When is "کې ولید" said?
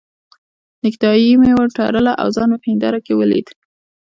3.05-3.47